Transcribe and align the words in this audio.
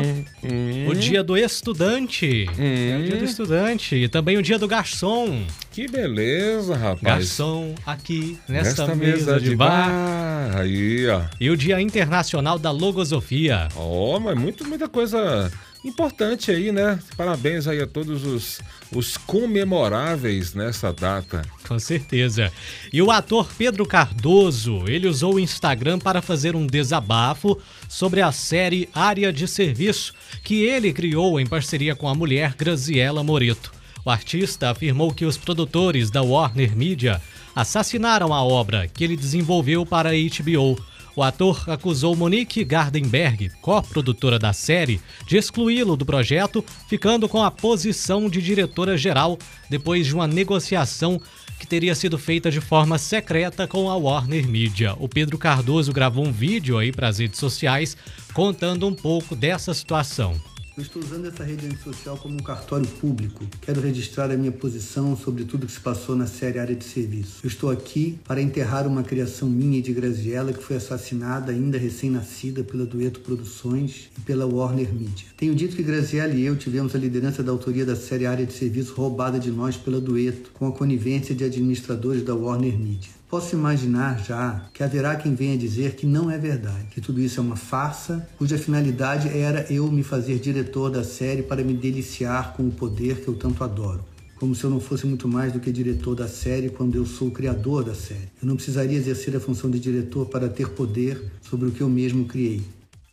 Hum, 0.42 0.88
o 0.88 0.94
dia 0.94 1.22
do 1.22 1.36
estudante, 1.36 2.46
é 2.58 2.96
o 2.98 3.04
dia 3.04 3.16
do 3.16 3.24
estudante, 3.24 3.94
e 3.96 4.08
também 4.08 4.36
o 4.36 4.42
dia 4.42 4.58
do 4.58 4.66
garçom. 4.68 5.44
que 5.72 5.86
beleza, 5.88 6.74
rapaz. 6.76 7.02
Garçom 7.02 7.74
aqui 7.84 8.38
nesta, 8.48 8.86
Nesta 8.86 8.94
mesa, 8.94 9.40
de 9.40 9.54
bar. 9.54 9.88
bar. 9.90 10.60
Aí, 10.60 11.06
ó. 11.08 11.22
E 11.40 11.50
o 11.50 11.56
dia 11.56 11.80
internacional 11.80 12.58
da 12.58 12.70
logosofia. 12.70 13.68
Ó, 13.76 14.18
mas 14.18 14.38
muito, 14.38 14.64
muita 14.66 14.88
coisa 14.88 15.50
importante 15.84 16.50
aí, 16.50 16.72
né? 16.72 16.98
Parabéns 17.16 17.66
aí 17.66 17.80
a 17.80 17.86
todos 17.86 18.24
os, 18.24 18.60
os 18.92 19.16
comemoráveis 19.16 20.54
nessa 20.54 20.92
data. 20.92 21.42
Com 21.66 21.78
certeza. 21.78 22.52
E 22.92 23.00
o 23.00 23.10
ator 23.10 23.48
Pedro 23.56 23.86
Cardoso, 23.86 24.84
ele 24.86 25.06
usou 25.06 25.34
o 25.34 25.40
Instagram 25.40 25.98
para 25.98 26.22
fazer 26.22 26.56
um 26.56 26.66
desabafo 26.66 27.60
sobre 27.88 28.20
a 28.20 28.32
série 28.32 28.88
Área 28.94 29.32
de 29.32 29.46
Serviço, 29.46 30.12
que 30.42 30.64
ele 30.64 30.92
criou 30.92 31.38
em 31.38 31.46
parceria 31.46 31.94
com 31.94 32.08
a 32.08 32.14
mulher 32.14 32.54
Graziella 32.54 33.22
Moreto. 33.22 33.72
O 34.04 34.10
artista 34.10 34.70
afirmou 34.70 35.12
que 35.12 35.24
os 35.24 35.36
produtores 35.36 36.10
da 36.10 36.22
Warner 36.22 36.76
Media 36.76 37.20
assassinaram 37.56 38.32
a 38.32 38.42
obra 38.42 38.86
que 38.86 39.02
ele 39.02 39.16
desenvolveu 39.16 39.84
para 39.84 40.10
a 40.10 40.12
HBO. 40.12 40.80
O 41.16 41.22
ator 41.22 41.64
acusou 41.70 42.14
Monique 42.14 42.62
Gardenberg, 42.62 43.50
co-produtora 43.62 44.38
da 44.38 44.52
série, 44.52 45.00
de 45.26 45.38
excluí-lo 45.38 45.96
do 45.96 46.04
projeto, 46.04 46.62
ficando 46.86 47.26
com 47.26 47.42
a 47.42 47.50
posição 47.50 48.28
de 48.28 48.42
diretora-geral 48.42 49.38
depois 49.70 50.06
de 50.06 50.14
uma 50.14 50.26
negociação 50.26 51.18
que 51.58 51.66
teria 51.66 51.94
sido 51.94 52.18
feita 52.18 52.50
de 52.50 52.60
forma 52.60 52.98
secreta 52.98 53.66
com 53.66 53.90
a 53.90 53.96
Warner 53.96 54.46
Media. 54.46 54.94
O 55.00 55.08
Pedro 55.08 55.38
Cardoso 55.38 55.90
gravou 55.90 56.26
um 56.26 56.32
vídeo 56.32 56.76
aí 56.76 56.92
para 56.92 57.08
as 57.08 57.18
redes 57.18 57.40
sociais 57.40 57.96
contando 58.34 58.86
um 58.86 58.92
pouco 58.92 59.34
dessa 59.34 59.72
situação. 59.72 60.38
Eu 60.76 60.82
estou 60.82 61.02
usando 61.02 61.24
essa 61.24 61.42
rede 61.42 61.74
social 61.82 62.18
como 62.18 62.34
um 62.34 62.42
cartório 62.42 62.86
público. 62.86 63.46
Quero 63.62 63.80
registrar 63.80 64.30
a 64.30 64.36
minha 64.36 64.52
posição 64.52 65.16
sobre 65.16 65.44
tudo 65.44 65.64
que 65.64 65.72
se 65.72 65.80
passou 65.80 66.14
na 66.14 66.26
série 66.26 66.58
Área 66.58 66.76
de 66.76 66.84
Serviço. 66.84 67.40
Eu 67.42 67.48
estou 67.48 67.70
aqui 67.70 68.18
para 68.22 68.42
enterrar 68.42 68.86
uma 68.86 69.02
criação 69.02 69.48
minha 69.48 69.78
e 69.78 69.80
de 69.80 69.94
Graziella 69.94 70.52
que 70.52 70.62
foi 70.62 70.76
assassinada 70.76 71.50
ainda 71.50 71.78
recém-nascida 71.78 72.62
pela 72.62 72.84
Dueto 72.84 73.20
Produções 73.20 74.10
e 74.18 74.20
pela 74.20 74.44
Warner 74.44 74.92
Media. 74.92 75.24
Tenho 75.34 75.54
dito 75.54 75.74
que 75.74 75.82
Graziella 75.82 76.34
e 76.34 76.44
eu 76.44 76.54
tivemos 76.56 76.94
a 76.94 76.98
liderança 76.98 77.42
da 77.42 77.52
autoria 77.52 77.86
da 77.86 77.96
série 77.96 78.26
Área 78.26 78.44
de 78.44 78.52
Serviço 78.52 78.92
roubada 78.92 79.38
de 79.38 79.50
nós 79.50 79.78
pela 79.78 79.98
Dueto, 79.98 80.50
com 80.52 80.66
a 80.66 80.72
conivência 80.72 81.34
de 81.34 81.42
administradores 81.42 82.22
da 82.22 82.34
Warner 82.34 82.78
Media. 82.78 83.16
Posso 83.28 83.56
imaginar 83.56 84.22
já 84.24 84.68
que 84.72 84.84
haverá 84.84 85.16
quem 85.16 85.34
venha 85.34 85.58
dizer 85.58 85.96
que 85.96 86.06
não 86.06 86.30
é 86.30 86.38
verdade, 86.38 86.86
que 86.92 87.00
tudo 87.00 87.20
isso 87.20 87.40
é 87.40 87.42
uma 87.42 87.56
farsa, 87.56 88.26
cuja 88.38 88.56
finalidade 88.56 89.28
era 89.28 89.66
eu 89.68 89.90
me 89.90 90.04
fazer 90.04 90.38
diretor 90.38 90.90
da 90.90 91.02
série 91.02 91.42
para 91.42 91.64
me 91.64 91.74
deliciar 91.74 92.54
com 92.54 92.68
o 92.68 92.70
poder 92.70 93.22
que 93.22 93.26
eu 93.26 93.34
tanto 93.34 93.64
adoro. 93.64 94.04
Como 94.36 94.54
se 94.54 94.62
eu 94.62 94.70
não 94.70 94.78
fosse 94.78 95.06
muito 95.06 95.26
mais 95.26 95.52
do 95.52 95.58
que 95.58 95.72
diretor 95.72 96.14
da 96.14 96.28
série 96.28 96.68
quando 96.68 96.94
eu 96.94 97.04
sou 97.04 97.28
o 97.28 97.30
criador 97.32 97.82
da 97.82 97.96
série. 97.96 98.28
Eu 98.40 98.46
não 98.46 98.54
precisaria 98.54 98.96
exercer 98.96 99.34
a 99.34 99.40
função 99.40 99.68
de 99.68 99.80
diretor 99.80 100.26
para 100.26 100.48
ter 100.48 100.68
poder 100.68 101.20
sobre 101.42 101.68
o 101.68 101.72
que 101.72 101.80
eu 101.80 101.88
mesmo 101.88 102.26
criei. 102.26 102.62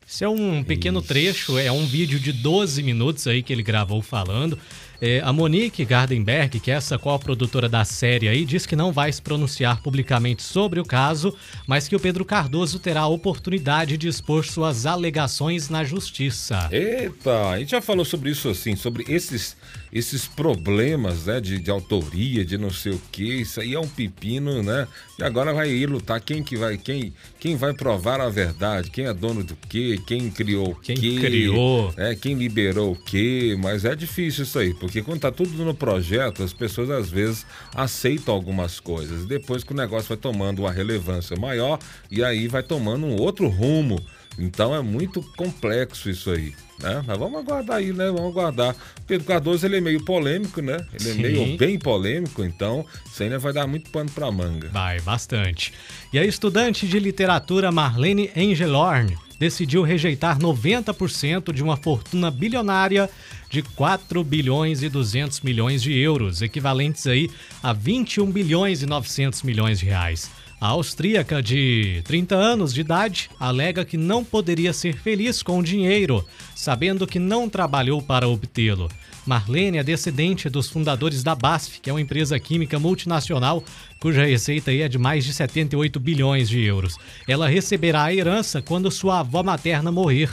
Esse 0.07 0.23
é 0.23 0.29
um 0.29 0.63
pequeno 0.63 1.01
trecho, 1.01 1.57
é 1.57 1.71
um 1.71 1.85
vídeo 1.85 2.19
de 2.19 2.33
12 2.33 2.83
minutos 2.83 3.25
aí 3.25 3.41
que 3.41 3.51
ele 3.51 3.63
gravou 3.63 4.01
falando. 4.01 4.59
É, 5.05 5.19
a 5.19 5.33
Monique 5.33 5.83
Gardenberg, 5.83 6.61
que 6.61 6.71
é 6.71 6.75
essa 6.75 6.97
co-produtora 6.97 7.67
da 7.67 7.83
série 7.83 8.29
aí, 8.29 8.45
diz 8.45 8.65
que 8.65 8.73
não 8.73 8.93
vai 8.93 9.11
se 9.11 9.21
pronunciar 9.21 9.81
publicamente 9.81 10.41
sobre 10.41 10.79
o 10.79 10.85
caso, 10.85 11.35
mas 11.67 11.89
que 11.89 11.95
o 11.97 11.99
Pedro 11.99 12.23
Cardoso 12.23 12.79
terá 12.79 13.01
a 13.01 13.07
oportunidade 13.07 13.97
de 13.97 14.07
expor 14.07 14.45
suas 14.45 14.85
alegações 14.85 15.67
na 15.67 15.83
justiça. 15.83 16.69
Eita, 16.71 17.49
a 17.49 17.59
gente 17.59 17.71
já 17.71 17.81
falou 17.81 18.05
sobre 18.05 18.29
isso 18.29 18.47
assim, 18.47 18.77
sobre 18.77 19.03
esses, 19.09 19.57
esses 19.91 20.25
problemas, 20.25 21.25
né, 21.25 21.41
de, 21.41 21.59
de 21.59 21.69
autoria, 21.69 22.45
de 22.45 22.57
não 22.57 22.69
sei 22.69 22.93
o 22.93 23.01
que, 23.11 23.41
isso 23.41 23.59
aí 23.59 23.73
é 23.73 23.79
um 23.81 23.89
pepino, 23.89 24.63
né? 24.63 24.87
E 25.19 25.23
agora 25.23 25.53
vai 25.53 25.69
ir 25.69 25.89
lutar 25.89 26.21
quem 26.21 26.41
que 26.41 26.55
vai, 26.55 26.77
quem, 26.77 27.13
quem 27.41 27.57
vai 27.57 27.73
provar 27.73 28.21
a 28.21 28.29
verdade, 28.29 28.89
quem 28.89 29.05
é 29.05 29.13
dono 29.13 29.43
do 29.43 29.55
quê, 29.67 29.99
quem 30.07 30.31
criou 30.31 30.71
o 30.71 30.75
Quem 30.75 30.95
quê, 30.95 31.17
criou. 31.19 31.93
é, 31.97 32.15
quem 32.15 32.35
liberou 32.35 32.93
o 32.93 32.95
quê, 32.95 33.57
mas 33.59 33.83
é 33.83 33.93
difícil 33.95 34.43
isso 34.43 34.57
aí, 34.57 34.73
porque 34.73 34.92
quando 35.01 35.21
tá 35.21 35.31
tudo 35.31 35.51
no 35.63 35.73
projeto, 35.73 36.43
as 36.43 36.53
pessoas 36.53 36.89
às 36.89 37.09
vezes 37.09 37.45
aceitam 37.73 38.33
algumas 38.33 38.79
coisas, 38.79 39.25
depois 39.25 39.63
que 39.63 39.71
o 39.71 39.75
negócio 39.75 40.09
vai 40.09 40.17
tomando 40.17 40.59
uma 40.59 40.71
relevância 40.71 41.35
maior 41.37 41.79
e 42.11 42.23
aí 42.23 42.47
vai 42.47 42.63
tomando 42.63 43.05
um 43.05 43.15
outro 43.19 43.47
rumo. 43.47 44.03
Então 44.37 44.73
é 44.73 44.81
muito 44.81 45.21
complexo 45.35 46.09
isso 46.09 46.31
aí, 46.31 46.53
né? 46.79 47.03
Mas 47.05 47.17
vamos 47.17 47.39
aguardar 47.39 47.77
aí, 47.77 47.93
né? 47.93 48.05
Vamos 48.07 48.31
aguardar. 48.31 48.75
Pedro 49.05 49.27
Cardoso, 49.27 49.65
ele 49.65 49.77
é 49.77 49.81
meio 49.81 50.03
polêmico, 50.03 50.61
né? 50.61 50.77
Ele 50.99 51.09
é 51.09 51.13
Sim. 51.13 51.21
meio 51.21 51.57
bem 51.57 51.77
polêmico, 51.77 52.43
então 52.43 52.85
isso 53.05 53.21
ainda 53.21 53.37
vai 53.37 53.53
dar 53.53 53.67
muito 53.67 53.91
pano 53.91 54.09
pra 54.09 54.31
manga. 54.31 54.69
Vai, 54.69 54.99
bastante. 55.01 55.71
E 56.11 56.17
a 56.17 56.25
estudante 56.25 56.87
de 56.87 56.99
literatura 56.99 57.71
Marlene 57.71 58.31
Engelorn 58.35 59.15
decidiu 59.43 59.83
rejeitar 59.83 60.39
90% 60.39 61.51
de 61.51 61.61
uma 61.61 61.75
fortuna 61.75 62.31
bilionária 62.31 63.09
de 63.49 63.61
4 63.61 64.23
bilhões 64.23 64.81
e 64.81 64.87
200 64.87 65.41
milhões 65.41 65.83
de 65.83 65.91
euros, 65.91 66.41
equivalentes 66.41 67.05
aí 67.05 67.29
a 67.61 67.73
21 67.73 68.31
bilhões 68.31 68.81
e 68.81 68.85
900 68.85 69.43
milhões 69.43 69.79
de 69.79 69.85
reais. 69.87 70.31
A 70.63 70.67
austríaca 70.67 71.43
de 71.43 72.01
30 72.05 72.35
anos 72.35 72.73
de 72.73 72.79
idade 72.79 73.29
alega 73.37 73.83
que 73.83 73.97
não 73.97 74.23
poderia 74.23 74.71
ser 74.71 74.95
feliz 74.95 75.43
com 75.43 75.59
o 75.59 75.61
dinheiro, 75.63 76.25
sabendo 76.55 77.05
que 77.05 77.19
não 77.19 77.49
trabalhou 77.49 78.01
para 78.01 78.29
obtê-lo. 78.29 78.89
Marlene 79.25 79.79
é 79.79 79.83
descendente 79.83 80.47
dos 80.47 80.69
fundadores 80.69 81.21
da 81.21 81.35
BASF, 81.35 81.81
que 81.81 81.89
é 81.89 81.93
uma 81.93 81.99
empresa 81.99 82.39
química 82.39 82.79
multinacional 82.79 83.61
cuja 83.99 84.25
receita 84.25 84.73
é 84.73 84.87
de 84.87 84.97
mais 84.97 85.25
de 85.25 85.33
78 85.33 85.99
bilhões 85.99 86.47
de 86.47 86.61
euros. 86.61 86.95
Ela 87.27 87.49
receberá 87.49 88.03
a 88.03 88.15
herança 88.15 88.61
quando 88.61 88.89
sua 88.89 89.19
avó 89.19 89.43
materna 89.43 89.91
morrer. 89.91 90.29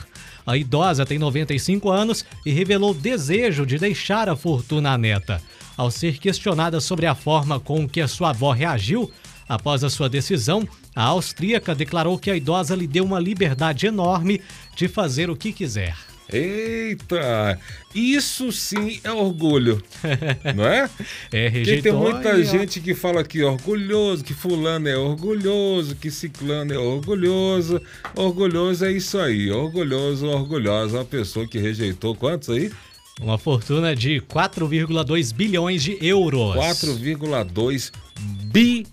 A 0.47 0.57
idosa 0.57 1.05
tem 1.05 1.19
95 1.19 1.91
anos 1.91 2.25
e 2.47 2.53
revelou 2.53 2.95
desejo 2.95 3.67
de 3.67 3.79
deixar 3.79 4.29
a 4.29 4.37
fortuna 4.37 4.93
à 4.93 4.99
neta. 4.99 5.43
Ao 5.77 5.91
ser 5.91 6.19
questionada 6.19 6.81
sobre 6.81 7.07
a 7.07 7.17
forma 7.17 7.59
com 7.59 7.89
que 7.89 8.01
a 8.01 8.07
sua 8.07 8.31
avó 8.31 8.53
reagiu, 8.53 9.11
Após 9.51 9.83
a 9.83 9.91
sua 9.91 10.09
decisão, 10.09 10.63
a 10.95 11.03
austríaca 11.03 11.75
declarou 11.75 12.17
que 12.17 12.31
a 12.31 12.37
idosa 12.37 12.77
lhe 12.77 12.87
deu 12.87 13.05
uma 13.05 13.19
liberdade 13.19 13.85
enorme 13.85 14.41
de 14.77 14.87
fazer 14.87 15.29
o 15.29 15.35
que 15.35 15.53
quiser. 15.53 15.97
Eita! 16.33 17.59
Isso 17.93 18.53
sim 18.53 19.01
é 19.03 19.11
orgulho, 19.11 19.83
não 20.55 20.65
é? 20.65 20.89
É, 21.33 21.47
Porque 21.47 21.49
rejeitou. 21.49 21.83
tem 21.83 21.93
muita 21.93 22.33
aí, 22.35 22.45
gente 22.45 22.81
que 22.81 22.95
fala 22.95 23.25
que 23.25 23.43
orgulhoso, 23.43 24.23
que 24.23 24.33
fulano 24.33 24.87
é 24.87 24.97
orgulhoso, 24.97 25.97
que 25.97 26.13
ciclano 26.13 26.73
é 26.73 26.79
orgulhoso. 26.79 27.83
Orgulhoso 28.15 28.85
é 28.85 28.93
isso 28.93 29.19
aí, 29.19 29.51
orgulhoso, 29.51 30.29
orgulhosa. 30.29 30.99
Uma 30.99 31.05
pessoa 31.05 31.45
que 31.45 31.59
rejeitou 31.59 32.15
quantos 32.15 32.51
aí? 32.51 32.71
Uma 33.21 33.37
fortuna 33.37 33.97
de 33.97 34.21
4,2 34.21 35.35
bilhões 35.35 35.83
de 35.83 35.99
euros. 36.01 36.55
4,2 36.55 36.99
bilhões 37.01 37.93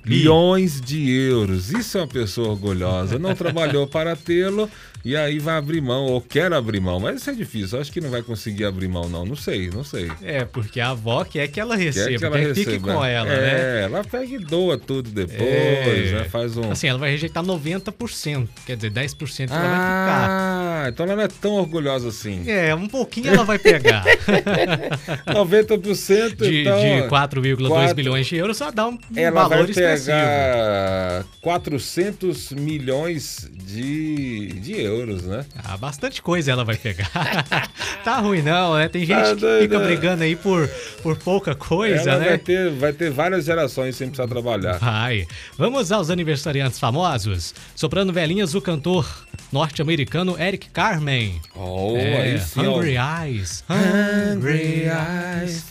milhões 0.07 0.80
de 0.81 1.09
euros. 1.12 1.71
Isso 1.71 1.98
é 1.98 2.01
uma 2.01 2.07
pessoa 2.07 2.50
orgulhosa. 2.50 3.19
Não 3.19 3.36
trabalhou 3.36 3.86
para 3.88 4.15
tê-lo 4.15 4.69
e 5.06 5.15
aí 5.15 5.39
vai 5.39 5.56
abrir 5.57 5.80
mão, 5.81 6.06
ou 6.06 6.19
quer 6.19 6.51
abrir 6.51 6.80
mão. 6.80 7.00
Mas 7.00 7.21
isso 7.21 7.30
é 7.30 7.33
difícil. 7.33 7.80
Acho 7.80 7.92
que 7.92 8.01
não 8.01 8.09
vai 8.09 8.21
conseguir 8.21 8.65
abrir 8.65 8.88
mão, 8.88 9.07
não. 9.07 9.25
Não 9.25 9.36
sei, 9.36 9.69
não 9.69 9.83
sei. 9.83 10.12
É, 10.21 10.44
porque 10.44 10.80
a 10.80 10.89
avó 10.89 11.24
quer 11.24 11.48
que 11.48 11.59
ela 11.59 11.75
receba, 11.75 12.09
Quer 12.09 12.18
que 12.19 12.25
ela 12.25 12.38
quer 12.38 12.48
que 12.48 12.54
fique 12.56 12.71
receba. 12.71 12.94
com 12.94 13.06
ela, 13.06 13.30
é, 13.30 13.42
né? 13.42 13.83
ela 13.83 14.04
pega 14.04 14.36
e 14.36 14.39
doa 14.39 14.77
tudo 14.77 15.09
depois, 15.09 15.39
É. 15.48 16.12
né? 16.19 16.24
Faz 16.25 16.57
um. 16.57 16.71
Assim, 16.71 16.88
ela 16.88 17.00
vai 17.00 17.12
rejeitar 17.12 17.44
90%, 17.44 18.48
quer 18.65 18.75
dizer, 18.75 18.92
10% 18.92 19.50
ela 19.50 19.62
vai 19.62 19.69
ficar. 19.80 20.56
Ah, 20.88 20.89
então 20.89 21.06
ela 21.06 21.16
não 21.16 21.24
é 21.24 21.28
tão 21.28 21.51
orgulhosa 21.54 22.07
assim. 22.10 22.44
É, 22.50 22.74
um 22.74 22.88
pouquinho 22.88 23.34
ela 23.34 23.44
vai 23.44 23.60
pegar. 23.60 24.04
90% 25.28 26.36
De, 26.38 26.62
então. 26.62 26.78
de 26.80 26.86
4,2 26.86 27.10
quatro- 27.10 27.42
bilhões 27.95 28.28
de 28.28 28.36
euros, 28.38 28.57
só 28.57 28.72
dá 28.72 28.88
um 28.88 28.98
Ela 29.16 29.42
valor 29.48 29.63
vai 29.63 29.69
expressivo. 29.72 30.18
pegar 30.18 31.25
400 31.42 32.51
milhões 32.54 33.50
de, 33.54 34.48
de 34.60 34.80
euros, 34.81 35.24
né? 35.24 35.45
Ah, 35.63 35.78
bastante 35.78 36.22
coisa 36.22 36.51
ela 36.51 36.63
vai 36.63 36.75
pegar. 36.78 37.10
tá 38.04 38.19
ruim 38.19 38.42
não, 38.42 38.75
né? 38.75 38.88
Tem 38.88 39.06
gente 39.06 39.18
Tá 39.18 39.36
que 39.36 39.60
fica 39.62 39.80
brigando 39.80 40.24
aí 40.24 40.36
por, 40.36 40.68
por 41.01 41.18
pouca 41.18 41.56
coisa, 41.56 42.10
ela 42.12 42.19
né? 42.19 42.30
vai, 42.30 42.38
ter, 42.38 42.69
vai 42.72 42.94
ter 42.94 43.10
várias 43.12 43.45
gerações 43.45 43.95
sem 43.95 44.07
precisar 44.07 44.28
trabalhar. 44.28 44.78
Vai. 44.80 45.28
Vamos 45.57 45.92
aos 45.92 46.10
aniversariantes 46.10 46.80
famosos. 46.80 47.54
Soprando 47.75 48.13
velhinhas, 48.13 48.56
o 48.56 48.62
cantor 48.62 49.07
norte-americano 49.51 50.40
Eric 50.40 50.69
Carmen. 50.77 51.41
Oh, 51.56 51.97
É, 51.97 52.21
aí 52.21 52.39
sim, 52.39 52.63
ó. 52.68 52.77
Hungry 52.77 52.97
Eyes. 52.97 53.63
Hungry 53.68 54.83
Eyes. 54.85 55.65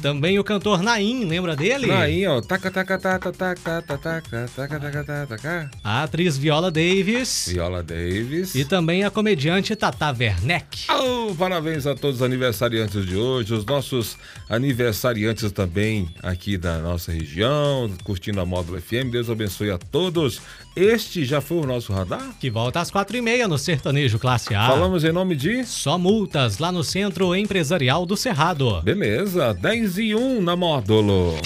Também 0.00 0.38
o 0.38 0.44
cantor 0.44 0.82
Naim, 0.82 1.26
lembra 1.26 1.54
dele? 1.54 1.88
Naim, 1.88 2.24
ó. 2.24 2.40
Taca, 2.40 2.70
taca, 2.70 2.98
taca, 2.98 3.30
taca, 3.30 3.82
taca, 3.82 3.98
taca, 3.98 4.48
taca, 4.56 4.80
taca, 4.80 5.26
taca. 5.26 5.70
A 5.84 6.04
atriz 6.04 6.38
Viola 6.38 6.70
Davis. 6.70 7.50
Viola 7.52 7.82
Davis. 7.82 8.54
E 8.54 8.64
também 8.64 9.04
a 9.04 9.10
comediante 9.10 9.76
Tata 9.76 10.10
Werneck. 10.18 10.86
Oh, 10.90 11.34
parabéns 11.34 11.86
a 11.86 11.94
todos 11.94 12.16
os 12.16 12.22
aniversariantes 12.22 13.04
de 13.04 13.16
hoje, 13.16 13.52
os 13.52 13.66
nossos 13.66 14.16
aniversariantes 14.48 15.52
também 15.52 16.08
aqui 16.22 16.56
da 16.56 16.78
nossa 16.78 17.12
região, 17.12 17.90
curtindo 18.04 18.40
a 18.40 18.46
Módulo 18.46 18.80
FM. 18.80 19.10
Deus 19.12 19.28
abençoe 19.28 19.70
a 19.70 19.76
todos. 19.76 20.40
Este 20.74 21.24
já 21.24 21.40
foi 21.40 21.58
o 21.58 21.66
nosso 21.66 21.92
radar? 21.92 22.34
Que 22.40 22.50
volta 22.50 22.80
às 22.80 22.90
quatro 22.90 23.16
e 23.16 23.20
meia 23.20 23.46
no 23.46 23.56
Sertanejo 23.56 24.13
Classe 24.18 24.54
A. 24.54 24.68
Falamos 24.68 25.04
em 25.04 25.12
nome 25.12 25.36
de. 25.36 25.64
Só 25.64 25.98
multas 25.98 26.58
lá 26.58 26.70
no 26.70 26.82
Centro 26.82 27.34
Empresarial 27.34 28.06
do 28.06 28.16
Cerrado. 28.16 28.80
Beleza, 28.82 29.54
10 29.54 29.98
e 29.98 30.14
1 30.14 30.40
na 30.40 30.56
Módulo. 30.56 31.36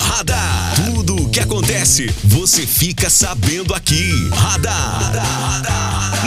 Radar. 0.00 0.74
Tudo 0.86 1.16
o 1.16 1.30
que 1.30 1.40
acontece, 1.40 2.06
você 2.24 2.66
fica 2.66 3.08
sabendo 3.08 3.74
aqui. 3.74 4.10
Radar. 4.30 5.12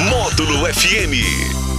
Módulo 0.10 0.66
FM. 0.74 1.71